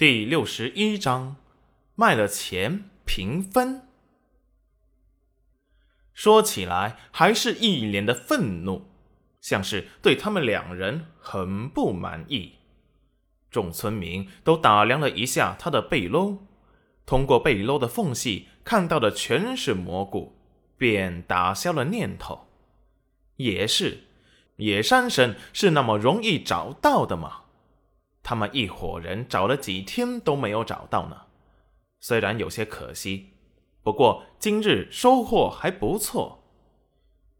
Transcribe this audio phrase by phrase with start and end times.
[0.00, 1.36] 第六十一章，
[1.94, 3.82] 卖了钱平分。
[6.14, 8.86] 说起来，还是一脸的愤怒，
[9.42, 12.54] 像是对他们两人很不满意。
[13.50, 16.38] 众村民都打量了一下他的背篓，
[17.04, 20.34] 通过背篓的缝隙看到的全是蘑菇，
[20.78, 22.46] 便打消了念头。
[23.36, 24.04] 也是，
[24.56, 27.39] 野山参是那么容易找到的吗？
[28.22, 31.22] 他们一伙人找了几天都没有找到呢，
[31.98, 33.34] 虽然有些可惜，
[33.82, 36.44] 不过今日收获还不错。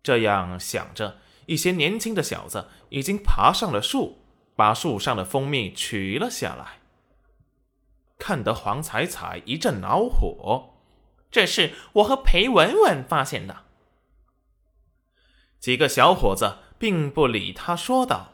[0.02, 4.18] 这样想着，一些年轻的小子已经爬上了树，
[4.56, 6.80] 把树上的蜂蜜取了下来。
[8.18, 10.74] 看得黄彩彩一阵恼火，
[11.30, 13.64] 这是我和裴文文发现的。
[15.58, 18.32] 几个小伙子并不理他，说道。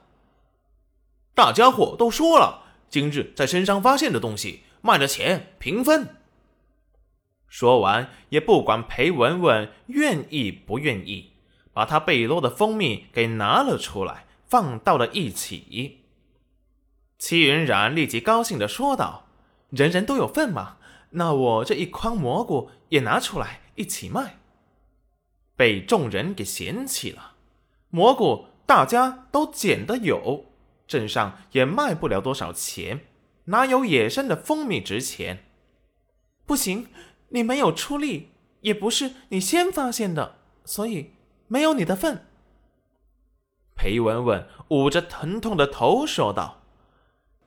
[1.37, 6.17] 大家伙都说了，今日在身上发现的东西卖了钱平分。
[7.47, 11.33] 说完，也不管裴文文愿意不愿意，
[11.75, 15.99] 把他背篓的蜂蜜给拿了出来，放到了一起。
[17.19, 19.27] 戚云染立即高兴的说道
[19.69, 20.79] ：“人人都有份嘛，
[21.11, 24.39] 那我这一筐蘑菇也拿出来一起卖。”
[25.55, 27.35] 被众人给嫌弃了，
[27.91, 30.47] 蘑菇大家都捡的有。
[30.87, 33.07] 镇上也卖不了多少钱，
[33.47, 35.45] 哪有野生的蜂蜜值钱？
[36.45, 36.89] 不行，
[37.31, 41.13] 你没有出力，也不是你先发现的，所以
[41.49, 42.27] 没有你的份。
[43.75, 46.63] 裴文文捂着疼痛的头说道：“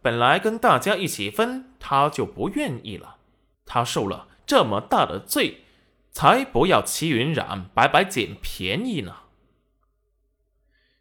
[0.02, 3.18] 本来跟大家一起分，他就不愿意了。
[3.66, 5.64] 他受了这么大的罪，
[6.12, 9.16] 才不要齐云染白白捡便宜呢。”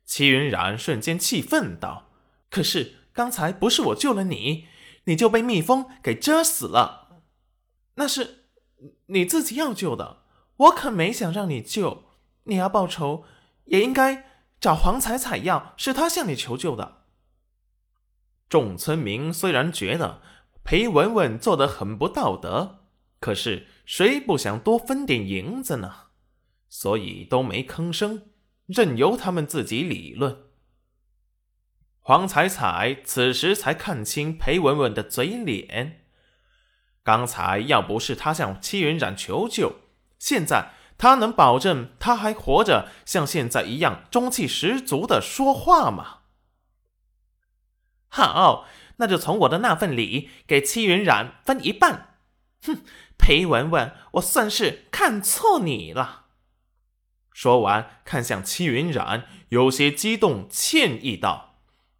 [0.07, 2.08] 齐云染瞬间气愤道。
[2.51, 4.67] 可是刚才不是我救了你，
[5.05, 7.23] 你就被蜜蜂给蛰死了。
[7.95, 8.47] 那是
[9.07, 10.23] 你自己要救的，
[10.57, 12.05] 我可没想让你救。
[12.45, 13.25] 你要报仇，
[13.65, 14.25] 也应该
[14.61, 17.05] 找黄彩彩要，是他向你求救的。
[18.49, 20.23] 众村民虽然觉得
[20.65, 22.85] 裴文文做的很不道德，
[23.21, 26.09] 可是谁不想多分点银子呢？
[26.71, 28.31] 所以都没吭声，
[28.67, 30.48] 任由他们自己理论。
[32.09, 36.07] 黄彩彩此时才看清裴文文的嘴脸。
[37.03, 39.81] 刚才要不是他向戚云染求救，
[40.19, 46.21] 现在他能保证他还活着，像现在一样中气十足的说话吗？
[48.09, 48.67] 好，
[48.97, 52.17] 那就从我的那份礼给戚云染分一半。
[52.63, 52.79] 哼，
[53.19, 56.29] 裴文文，我算是看错你了。
[57.35, 61.48] 说完，看向戚云染，有些激动，歉意道。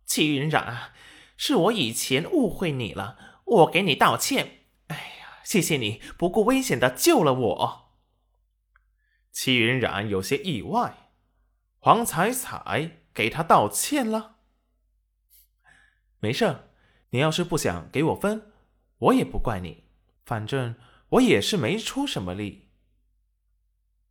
[0.09, 0.95] 齐云染啊，
[1.37, 4.63] 是我以前误会你了，我给你道歉。
[4.87, 7.91] 哎呀，谢谢你不顾危险的救了我。
[9.31, 11.11] 齐云染有些意外，
[11.79, 14.37] 黄彩彩给他道歉了。
[16.21, 16.71] 没事，
[17.11, 18.51] 你要是不想给我分，
[18.97, 19.85] 我也不怪你，
[20.25, 20.75] 反正
[21.11, 22.71] 我也是没出什么力。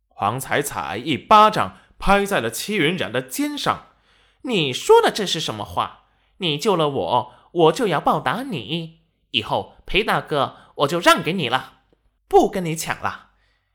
[0.06, 3.87] 黄彩彩一巴掌拍在了齐云染的肩上。
[4.48, 6.06] 你说的这是什么话？
[6.38, 9.02] 你救了我，我就要报答你。
[9.32, 11.80] 以后裴大哥，我就让给你了，
[12.26, 13.32] 不跟你抢了。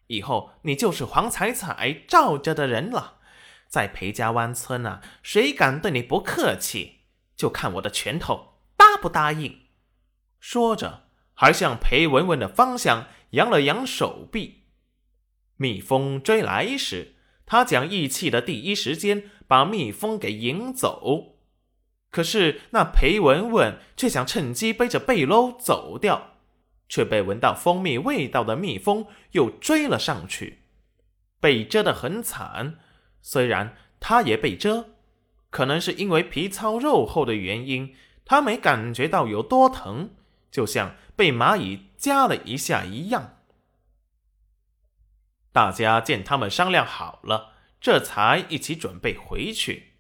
[0.08, 3.20] 以后你就是黄彩彩赵家的人了，
[3.68, 7.02] 在裴家湾村啊，谁敢对你不客气，
[7.36, 9.68] 就看我的拳头答不答应。
[10.40, 14.64] 说着，还向裴文文的方向扬了扬手臂。
[15.58, 19.30] 蜜蜂追来时，他讲义气的第一时间。
[19.54, 21.36] 把蜜蜂给引走，
[22.10, 26.38] 可是那裴文文却想趁机背着背篓走掉，
[26.90, 30.64] 却被闻到蜂蜜味道的蜜蜂又追了上去，
[31.40, 32.80] 被蛰得很惨。
[33.22, 34.86] 虽然他也被蛰，
[35.52, 40.16] 可能是因为皮糙肉厚的原因，他没感觉到有多疼，
[40.50, 43.38] 就像被蚂蚁夹了一下一样。
[45.52, 47.52] 大家见他们商量好了。
[47.84, 49.96] 这才一起准备回去。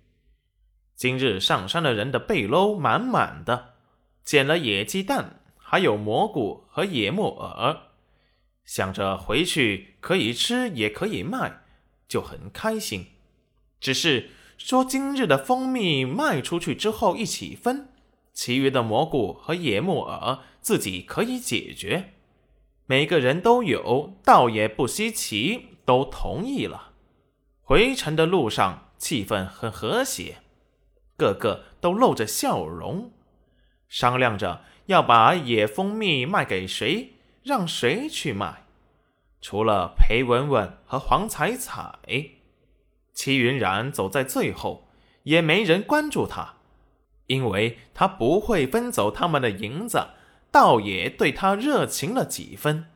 [0.95, 3.73] 今日上山的人的背篓满满的，
[4.23, 7.77] 捡了野鸡蛋，还有蘑菇和野木耳，
[8.63, 11.63] 想着回去可以吃也可以卖，
[12.07, 13.07] 就很开心。
[13.81, 17.89] 只是说今日的蜂蜜卖出去之后一起分，
[18.31, 22.13] 其余的蘑菇和野木耳自己可以解决，
[22.85, 26.92] 每个人都有，倒也不稀奇，都同意了。
[27.65, 30.39] 回程的路上，气氛很和谐，
[31.15, 33.11] 个个都露着笑容，
[33.87, 38.65] 商量着要把野蜂蜜卖给谁，让谁去卖。
[39.39, 41.97] 除了裴文文和黄彩彩，
[43.13, 44.89] 齐云然走在最后，
[45.23, 46.55] 也没人关注他，
[47.27, 50.09] 因为他不会分走他们的银子，
[50.51, 52.87] 倒也对他热情了几分。